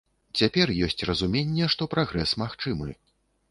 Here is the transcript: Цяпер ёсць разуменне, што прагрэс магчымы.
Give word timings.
Цяпер 0.39 0.71
ёсць 0.87 1.03
разуменне, 1.09 1.69
што 1.75 1.89
прагрэс 1.93 2.35
магчымы. 2.45 2.99